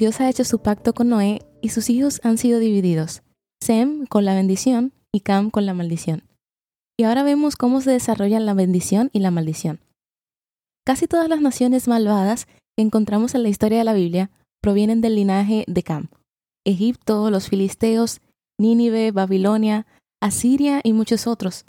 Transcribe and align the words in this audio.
Dios 0.00 0.18
ha 0.18 0.30
hecho 0.30 0.44
su 0.44 0.60
pacto 0.60 0.94
con 0.94 1.10
Noé 1.10 1.42
y 1.60 1.68
sus 1.68 1.90
hijos 1.90 2.22
han 2.24 2.38
sido 2.38 2.58
divididos, 2.58 3.22
Sem 3.62 4.06
con 4.06 4.24
la 4.24 4.34
bendición 4.34 4.94
y 5.12 5.20
Cam 5.20 5.50
con 5.50 5.66
la 5.66 5.74
maldición. 5.74 6.24
Y 6.98 7.04
ahora 7.04 7.22
vemos 7.22 7.54
cómo 7.54 7.82
se 7.82 7.90
desarrollan 7.90 8.46
la 8.46 8.54
bendición 8.54 9.10
y 9.12 9.18
la 9.18 9.30
maldición. 9.30 9.80
Casi 10.86 11.06
todas 11.06 11.28
las 11.28 11.42
naciones 11.42 11.86
malvadas 11.86 12.46
que 12.46 12.82
encontramos 12.82 13.34
en 13.34 13.42
la 13.42 13.50
historia 13.50 13.76
de 13.76 13.84
la 13.84 13.92
Biblia 13.92 14.30
provienen 14.62 15.02
del 15.02 15.16
linaje 15.16 15.66
de 15.68 15.82
Cam. 15.82 16.08
Egipto, 16.64 17.28
los 17.28 17.50
filisteos, 17.50 18.22
Nínive, 18.58 19.12
Babilonia, 19.12 19.86
Asiria 20.22 20.80
y 20.82 20.94
muchos 20.94 21.26
otros. 21.26 21.66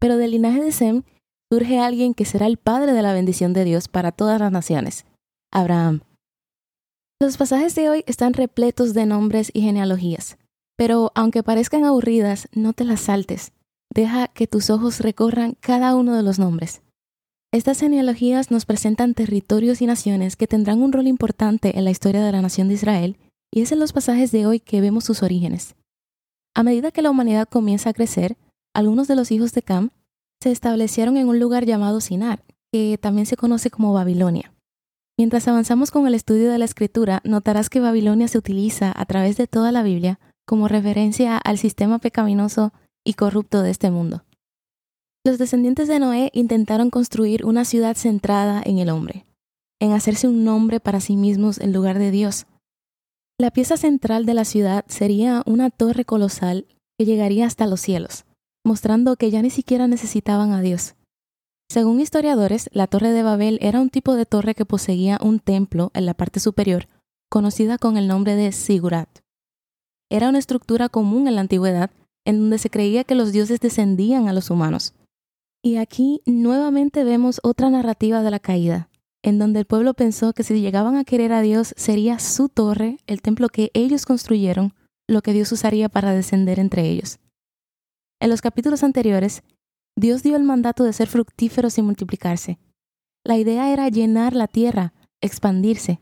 Pero 0.00 0.16
del 0.16 0.32
linaje 0.32 0.60
de 0.60 0.72
Sem 0.72 1.04
surge 1.52 1.78
alguien 1.78 2.14
que 2.14 2.24
será 2.24 2.46
el 2.46 2.56
padre 2.56 2.94
de 2.94 3.02
la 3.02 3.12
bendición 3.12 3.52
de 3.52 3.62
Dios 3.62 3.86
para 3.86 4.10
todas 4.10 4.40
las 4.40 4.50
naciones, 4.50 5.06
Abraham. 5.52 6.00
Los 7.22 7.36
pasajes 7.36 7.74
de 7.74 7.90
hoy 7.90 8.02
están 8.06 8.32
repletos 8.32 8.94
de 8.94 9.04
nombres 9.04 9.50
y 9.52 9.60
genealogías, 9.60 10.38
pero 10.78 11.12
aunque 11.14 11.42
parezcan 11.42 11.84
aburridas, 11.84 12.48
no 12.54 12.72
te 12.72 12.84
las 12.84 13.02
saltes. 13.02 13.52
Deja 13.94 14.28
que 14.28 14.46
tus 14.46 14.70
ojos 14.70 15.00
recorran 15.00 15.54
cada 15.60 15.94
uno 15.96 16.16
de 16.16 16.22
los 16.22 16.38
nombres. 16.38 16.80
Estas 17.52 17.80
genealogías 17.80 18.50
nos 18.50 18.64
presentan 18.64 19.12
territorios 19.12 19.82
y 19.82 19.86
naciones 19.86 20.36
que 20.36 20.46
tendrán 20.46 20.80
un 20.80 20.94
rol 20.94 21.08
importante 21.08 21.76
en 21.76 21.84
la 21.84 21.90
historia 21.90 22.24
de 22.24 22.32
la 22.32 22.40
nación 22.40 22.68
de 22.68 22.74
Israel, 22.74 23.18
y 23.52 23.60
es 23.60 23.70
en 23.70 23.80
los 23.80 23.92
pasajes 23.92 24.32
de 24.32 24.46
hoy 24.46 24.58
que 24.58 24.80
vemos 24.80 25.04
sus 25.04 25.22
orígenes. 25.22 25.74
A 26.54 26.62
medida 26.62 26.90
que 26.90 27.02
la 27.02 27.10
humanidad 27.10 27.46
comienza 27.46 27.90
a 27.90 27.94
crecer, 27.94 28.38
algunos 28.74 29.08
de 29.08 29.16
los 29.16 29.30
hijos 29.30 29.52
de 29.52 29.60
Cam 29.60 29.90
se 30.42 30.52
establecieron 30.52 31.18
en 31.18 31.28
un 31.28 31.38
lugar 31.38 31.66
llamado 31.66 32.00
Sinar, 32.00 32.42
que 32.72 32.96
también 32.96 33.26
se 33.26 33.36
conoce 33.36 33.68
como 33.68 33.92
Babilonia. 33.92 34.54
Mientras 35.20 35.46
avanzamos 35.48 35.90
con 35.90 36.06
el 36.06 36.14
estudio 36.14 36.50
de 36.50 36.56
la 36.56 36.64
escritura, 36.64 37.20
notarás 37.24 37.68
que 37.68 37.78
Babilonia 37.78 38.26
se 38.26 38.38
utiliza 38.38 38.90
a 38.96 39.04
través 39.04 39.36
de 39.36 39.46
toda 39.46 39.70
la 39.70 39.82
Biblia 39.82 40.18
como 40.46 40.66
referencia 40.66 41.36
al 41.36 41.58
sistema 41.58 41.98
pecaminoso 41.98 42.72
y 43.04 43.12
corrupto 43.12 43.60
de 43.60 43.70
este 43.70 43.90
mundo. 43.90 44.24
Los 45.22 45.36
descendientes 45.36 45.88
de 45.88 45.98
Noé 45.98 46.30
intentaron 46.32 46.88
construir 46.88 47.44
una 47.44 47.66
ciudad 47.66 47.98
centrada 47.98 48.62
en 48.64 48.78
el 48.78 48.88
hombre, 48.88 49.26
en 49.78 49.92
hacerse 49.92 50.26
un 50.26 50.42
nombre 50.42 50.80
para 50.80 51.00
sí 51.00 51.18
mismos 51.18 51.60
en 51.60 51.74
lugar 51.74 51.98
de 51.98 52.10
Dios. 52.10 52.46
La 53.38 53.50
pieza 53.50 53.76
central 53.76 54.24
de 54.24 54.32
la 54.32 54.46
ciudad 54.46 54.86
sería 54.88 55.42
una 55.44 55.68
torre 55.68 56.06
colosal 56.06 56.64
que 56.98 57.04
llegaría 57.04 57.44
hasta 57.44 57.66
los 57.66 57.82
cielos, 57.82 58.24
mostrando 58.64 59.16
que 59.16 59.30
ya 59.30 59.42
ni 59.42 59.50
siquiera 59.50 59.86
necesitaban 59.86 60.52
a 60.52 60.62
Dios. 60.62 60.94
Según 61.70 62.00
historiadores, 62.00 62.68
la 62.72 62.88
Torre 62.88 63.12
de 63.12 63.22
Babel 63.22 63.56
era 63.62 63.80
un 63.80 63.90
tipo 63.90 64.16
de 64.16 64.26
torre 64.26 64.56
que 64.56 64.64
poseía 64.64 65.20
un 65.22 65.38
templo 65.38 65.92
en 65.94 66.04
la 66.04 66.14
parte 66.14 66.40
superior, 66.40 66.88
conocida 67.30 67.78
con 67.78 67.96
el 67.96 68.08
nombre 68.08 68.34
de 68.34 68.50
Sigurat. 68.50 69.08
Era 70.10 70.30
una 70.30 70.40
estructura 70.40 70.88
común 70.88 71.28
en 71.28 71.36
la 71.36 71.42
antigüedad, 71.42 71.92
en 72.24 72.40
donde 72.40 72.58
se 72.58 72.70
creía 72.70 73.04
que 73.04 73.14
los 73.14 73.30
dioses 73.30 73.60
descendían 73.60 74.26
a 74.26 74.32
los 74.32 74.50
humanos. 74.50 74.94
Y 75.62 75.76
aquí 75.76 76.22
nuevamente 76.26 77.04
vemos 77.04 77.38
otra 77.44 77.70
narrativa 77.70 78.24
de 78.24 78.32
la 78.32 78.40
caída, 78.40 78.88
en 79.22 79.38
donde 79.38 79.60
el 79.60 79.64
pueblo 79.64 79.94
pensó 79.94 80.32
que 80.32 80.42
si 80.42 80.60
llegaban 80.60 80.96
a 80.96 81.04
querer 81.04 81.32
a 81.32 81.40
Dios 81.40 81.72
sería 81.76 82.18
su 82.18 82.48
torre, 82.48 82.98
el 83.06 83.22
templo 83.22 83.48
que 83.48 83.70
ellos 83.74 84.06
construyeron, 84.06 84.74
lo 85.08 85.22
que 85.22 85.32
Dios 85.32 85.52
usaría 85.52 85.88
para 85.88 86.14
descender 86.14 86.58
entre 86.58 86.88
ellos. 86.88 87.20
En 88.20 88.28
los 88.28 88.42
capítulos 88.42 88.82
anteriores, 88.82 89.44
Dios 89.96 90.22
dio 90.22 90.36
el 90.36 90.42
mandato 90.42 90.84
de 90.84 90.92
ser 90.92 91.08
fructíferos 91.08 91.78
y 91.78 91.82
multiplicarse. 91.82 92.58
La 93.24 93.36
idea 93.36 93.72
era 93.72 93.88
llenar 93.88 94.34
la 94.34 94.48
tierra, 94.48 94.94
expandirse. 95.20 96.00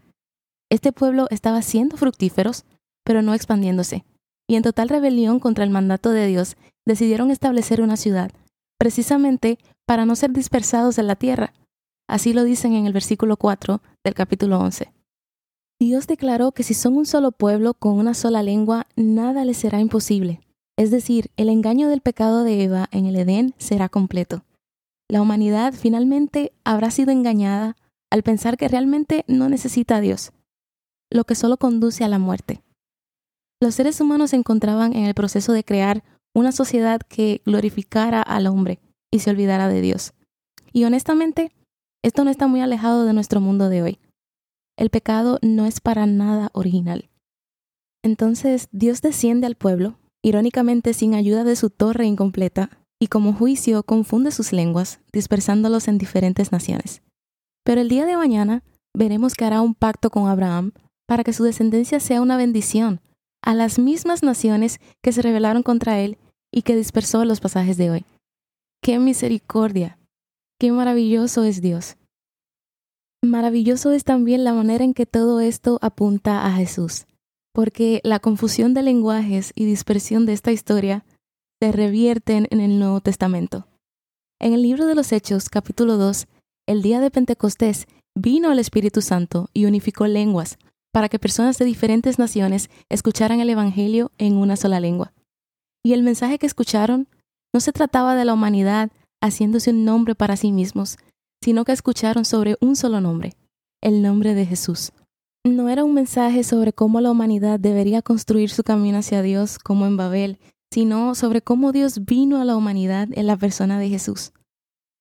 Este 0.70 0.92
pueblo 0.92 1.26
estaba 1.30 1.62
siendo 1.62 1.96
fructíferos, 1.96 2.64
pero 3.04 3.22
no 3.22 3.34
expandiéndose. 3.34 4.04
Y 4.48 4.56
en 4.56 4.62
total 4.62 4.88
rebelión 4.88 5.40
contra 5.40 5.64
el 5.64 5.70
mandato 5.70 6.10
de 6.10 6.26
Dios, 6.26 6.56
decidieron 6.86 7.30
establecer 7.30 7.80
una 7.82 7.96
ciudad, 7.96 8.30
precisamente 8.78 9.58
para 9.86 10.06
no 10.06 10.16
ser 10.16 10.30
dispersados 10.30 10.98
en 10.98 11.06
la 11.06 11.16
tierra. 11.16 11.52
Así 12.08 12.32
lo 12.32 12.44
dicen 12.44 12.74
en 12.74 12.86
el 12.86 12.92
versículo 12.92 13.36
4 13.36 13.82
del 14.04 14.14
capítulo 14.14 14.58
11. 14.58 14.92
Dios 15.80 16.06
declaró 16.06 16.52
que 16.52 16.62
si 16.62 16.74
son 16.74 16.96
un 16.96 17.06
solo 17.06 17.30
pueblo 17.30 17.74
con 17.74 17.98
una 17.98 18.14
sola 18.14 18.42
lengua, 18.42 18.86
nada 18.96 19.44
les 19.44 19.58
será 19.58 19.80
imposible. 19.80 20.40
Es 20.78 20.92
decir, 20.92 21.32
el 21.36 21.48
engaño 21.48 21.88
del 21.88 22.00
pecado 22.00 22.44
de 22.44 22.62
Eva 22.62 22.88
en 22.92 23.06
el 23.06 23.16
Edén 23.16 23.52
será 23.58 23.88
completo. 23.88 24.44
La 25.10 25.20
humanidad 25.20 25.74
finalmente 25.74 26.52
habrá 26.62 26.92
sido 26.92 27.10
engañada 27.10 27.76
al 28.12 28.22
pensar 28.22 28.56
que 28.56 28.68
realmente 28.68 29.24
no 29.26 29.48
necesita 29.48 29.96
a 29.96 30.00
Dios, 30.00 30.30
lo 31.10 31.24
que 31.24 31.34
solo 31.34 31.56
conduce 31.56 32.04
a 32.04 32.08
la 32.08 32.20
muerte. 32.20 32.62
Los 33.60 33.74
seres 33.74 34.00
humanos 34.00 34.30
se 34.30 34.36
encontraban 34.36 34.94
en 34.94 35.04
el 35.04 35.14
proceso 35.14 35.52
de 35.52 35.64
crear 35.64 36.04
una 36.32 36.52
sociedad 36.52 37.00
que 37.00 37.42
glorificara 37.44 38.22
al 38.22 38.46
hombre 38.46 38.78
y 39.10 39.18
se 39.18 39.30
olvidara 39.30 39.66
de 39.66 39.80
Dios. 39.80 40.14
Y 40.72 40.84
honestamente, 40.84 41.50
esto 42.04 42.22
no 42.22 42.30
está 42.30 42.46
muy 42.46 42.60
alejado 42.60 43.04
de 43.04 43.14
nuestro 43.14 43.40
mundo 43.40 43.68
de 43.68 43.82
hoy. 43.82 43.98
El 44.76 44.90
pecado 44.90 45.40
no 45.42 45.66
es 45.66 45.80
para 45.80 46.06
nada 46.06 46.50
original. 46.52 47.10
Entonces 48.04 48.68
Dios 48.70 49.02
desciende 49.02 49.48
al 49.48 49.56
pueblo 49.56 49.98
irónicamente 50.22 50.94
sin 50.94 51.14
ayuda 51.14 51.44
de 51.44 51.56
su 51.56 51.70
torre 51.70 52.06
incompleta, 52.06 52.70
y 53.00 53.06
como 53.06 53.32
juicio 53.32 53.82
confunde 53.84 54.32
sus 54.32 54.52
lenguas, 54.52 55.00
dispersándolos 55.12 55.88
en 55.88 55.98
diferentes 55.98 56.50
naciones. 56.50 57.02
Pero 57.64 57.80
el 57.80 57.88
día 57.88 58.06
de 58.06 58.16
mañana 58.16 58.64
veremos 58.96 59.34
que 59.34 59.44
hará 59.44 59.60
un 59.60 59.74
pacto 59.74 60.10
con 60.10 60.28
Abraham 60.28 60.72
para 61.06 61.22
que 61.22 61.32
su 61.32 61.44
descendencia 61.44 62.00
sea 62.00 62.20
una 62.20 62.36
bendición 62.36 63.00
a 63.42 63.54
las 63.54 63.78
mismas 63.78 64.22
naciones 64.22 64.80
que 65.02 65.12
se 65.12 65.22
rebelaron 65.22 65.62
contra 65.62 66.00
él 66.00 66.18
y 66.52 66.62
que 66.62 66.74
dispersó 66.74 67.24
los 67.24 67.40
pasajes 67.40 67.76
de 67.76 67.90
hoy. 67.90 68.04
¡Qué 68.82 68.98
misericordia! 68.98 69.98
¡Qué 70.58 70.72
maravilloso 70.72 71.44
es 71.44 71.60
Dios! 71.60 71.96
Maravilloso 73.22 73.92
es 73.92 74.04
también 74.04 74.44
la 74.44 74.54
manera 74.54 74.84
en 74.84 74.94
que 74.94 75.06
todo 75.06 75.40
esto 75.40 75.78
apunta 75.82 76.46
a 76.46 76.52
Jesús 76.52 77.06
porque 77.58 78.00
la 78.04 78.20
confusión 78.20 78.72
de 78.72 78.84
lenguajes 78.84 79.50
y 79.56 79.64
dispersión 79.64 80.26
de 80.26 80.32
esta 80.32 80.52
historia 80.52 81.04
se 81.60 81.72
revierten 81.72 82.46
en 82.52 82.60
el 82.60 82.78
Nuevo 82.78 83.00
Testamento. 83.00 83.66
En 84.40 84.52
el 84.52 84.62
libro 84.62 84.86
de 84.86 84.94
los 84.94 85.10
Hechos, 85.10 85.48
capítulo 85.48 85.96
2, 85.96 86.28
el 86.68 86.82
día 86.82 87.00
de 87.00 87.10
Pentecostés 87.10 87.88
vino 88.14 88.52
el 88.52 88.60
Espíritu 88.60 89.02
Santo 89.02 89.48
y 89.54 89.64
unificó 89.64 90.06
lenguas 90.06 90.56
para 90.92 91.08
que 91.08 91.18
personas 91.18 91.58
de 91.58 91.64
diferentes 91.64 92.16
naciones 92.16 92.70
escucharan 92.88 93.40
el 93.40 93.50
Evangelio 93.50 94.12
en 94.18 94.36
una 94.36 94.54
sola 94.54 94.78
lengua. 94.78 95.12
Y 95.84 95.94
el 95.94 96.04
mensaje 96.04 96.38
que 96.38 96.46
escucharon 96.46 97.08
no 97.52 97.58
se 97.58 97.72
trataba 97.72 98.14
de 98.14 98.24
la 98.24 98.34
humanidad 98.34 98.92
haciéndose 99.20 99.70
un 99.70 99.84
nombre 99.84 100.14
para 100.14 100.36
sí 100.36 100.52
mismos, 100.52 100.96
sino 101.42 101.64
que 101.64 101.72
escucharon 101.72 102.24
sobre 102.24 102.56
un 102.60 102.76
solo 102.76 103.00
nombre, 103.00 103.34
el 103.82 104.00
nombre 104.00 104.34
de 104.34 104.46
Jesús. 104.46 104.92
No 105.54 105.70
era 105.70 105.82
un 105.82 105.94
mensaje 105.94 106.44
sobre 106.44 106.74
cómo 106.74 107.00
la 107.00 107.10
humanidad 107.10 107.58
debería 107.58 108.02
construir 108.02 108.50
su 108.50 108.62
camino 108.62 108.98
hacia 108.98 109.22
Dios 109.22 109.58
como 109.58 109.86
en 109.86 109.96
Babel, 109.96 110.38
sino 110.70 111.14
sobre 111.14 111.40
cómo 111.40 111.72
Dios 111.72 112.04
vino 112.04 112.38
a 112.38 112.44
la 112.44 112.54
humanidad 112.54 113.08
en 113.12 113.26
la 113.26 113.36
persona 113.36 113.78
de 113.78 113.88
Jesús. 113.88 114.32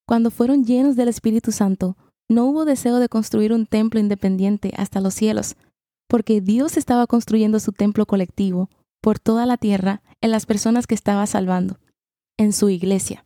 Cuando 0.07 0.31
fueron 0.31 0.63
llenos 0.63 0.95
del 0.95 1.09
Espíritu 1.09 1.51
Santo, 1.51 1.97
no 2.29 2.45
hubo 2.45 2.63
deseo 2.63 2.99
de 2.99 3.09
construir 3.09 3.51
un 3.51 3.65
templo 3.65 3.99
independiente 3.99 4.71
hasta 4.77 5.01
los 5.01 5.13
cielos, 5.13 5.57
porque 6.07 6.39
Dios 6.39 6.77
estaba 6.77 7.07
construyendo 7.07 7.59
su 7.59 7.73
templo 7.73 8.05
colectivo 8.05 8.69
por 9.01 9.19
toda 9.19 9.45
la 9.45 9.57
tierra 9.57 10.01
en 10.21 10.31
las 10.31 10.45
personas 10.45 10.87
que 10.87 10.95
estaba 10.95 11.27
salvando, 11.27 11.77
en 12.37 12.53
su 12.53 12.69
iglesia. 12.69 13.25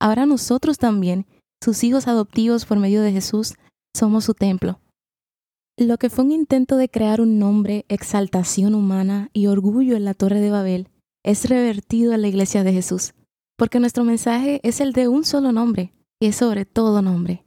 Ahora 0.00 0.26
nosotros 0.26 0.78
también, 0.78 1.24
sus 1.62 1.84
hijos 1.84 2.08
adoptivos 2.08 2.66
por 2.66 2.80
medio 2.80 3.00
de 3.02 3.12
Jesús, 3.12 3.54
somos 3.96 4.24
su 4.24 4.34
templo. 4.34 4.80
Lo 5.78 5.96
que 5.96 6.10
fue 6.10 6.24
un 6.24 6.32
intento 6.32 6.76
de 6.76 6.90
crear 6.90 7.22
un 7.22 7.38
nombre, 7.38 7.86
exaltación 7.88 8.74
humana 8.74 9.30
y 9.32 9.46
orgullo 9.46 9.96
en 9.96 10.04
la 10.04 10.12
Torre 10.12 10.40
de 10.40 10.50
Babel 10.50 10.88
es 11.24 11.48
revertido 11.48 12.12
en 12.12 12.20
la 12.20 12.28
Iglesia 12.28 12.62
de 12.62 12.74
Jesús, 12.74 13.14
porque 13.56 13.80
nuestro 13.80 14.04
mensaje 14.04 14.60
es 14.64 14.80
el 14.80 14.92
de 14.92 15.08
un 15.08 15.24
solo 15.24 15.50
nombre, 15.50 15.94
y 16.20 16.26
es 16.26 16.36
sobre 16.36 16.66
todo 16.66 17.00
nombre, 17.00 17.44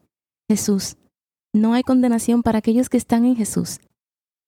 Jesús. 0.50 0.98
No 1.54 1.74
hay 1.74 1.83
condenación 1.83 2.42
para 2.42 2.60
aquellos 2.60 2.89
que 2.89 2.98
están 2.98 3.25
en 3.25 3.36
Jesús. 3.36 3.80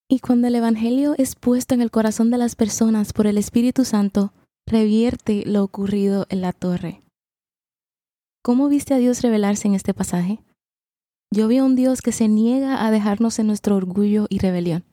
Y 0.09 0.19
cuando 0.19 0.47
el 0.47 0.56
Evangelio 0.56 1.13
es 1.18 1.35
puesto 1.35 1.75
en 1.75 1.81
el 1.81 1.91
corazón 1.91 2.31
de 2.31 2.38
las 2.38 2.56
personas 2.56 3.13
por 3.13 3.27
el 3.27 3.38
Espíritu 3.38 3.85
Santo, 3.85 4.33
revierte 4.65 5.44
lo 5.45 5.63
ocurrido 5.63 6.25
en 6.30 6.41
la 6.41 6.51
torre. 6.51 7.03
¿Cómo 8.41 8.69
viste 8.69 8.95
a 8.95 8.97
Dios 8.97 9.21
revelarse 9.21 9.68
en 9.68 9.75
este 9.75 9.94
pasaje? 9.94 10.39
Yo 11.33 11.47
vi 11.47 11.57
a 11.57 11.63
un 11.63 11.75
Dios 11.75 12.01
que 12.01 12.12
se 12.12 12.27
niega 12.27 12.85
a 12.85 12.91
dejarnos 12.91 13.39
en 13.39 13.47
nuestro 13.47 13.75
orgullo 13.75 14.27
y 14.29 14.39
rebelión, 14.39 14.85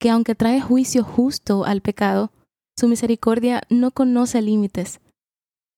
que 0.00 0.10
aunque 0.10 0.34
trae 0.34 0.60
juicio 0.60 1.04
justo 1.04 1.64
al 1.64 1.82
pecado, 1.82 2.32
su 2.78 2.88
misericordia 2.88 3.62
no 3.68 3.90
conoce 3.90 4.40
límites. 4.40 5.00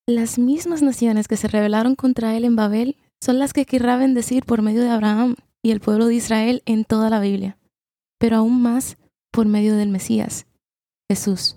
Las 0.06 0.38
mismas 0.38 0.82
naciones 0.82 1.28
que 1.28 1.36
se 1.36 1.48
rebelaron 1.48 1.96
contra 1.96 2.36
él 2.36 2.44
en 2.44 2.56
Babel 2.56 2.96
son 3.22 3.38
las 3.38 3.52
que 3.52 3.66
querrá 3.66 3.96
bendecir 3.96 4.44
por 4.44 4.62
medio 4.62 4.82
de 4.82 4.90
Abraham 4.90 5.36
y 5.62 5.70
el 5.70 5.80
pueblo 5.80 6.06
de 6.06 6.14
Israel 6.14 6.62
en 6.66 6.84
toda 6.84 7.10
la 7.10 7.20
Biblia, 7.20 7.58
pero 8.18 8.36
aún 8.36 8.62
más 8.62 8.98
por 9.32 9.46
medio 9.46 9.76
del 9.76 9.88
Mesías, 9.88 10.46
Jesús. 11.10 11.56